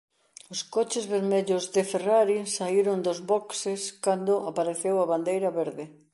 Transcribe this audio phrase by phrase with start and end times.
[0.53, 5.85] Os coches vermellos de Ferrari saíron dos boxes cando apareceu a bandeira verde.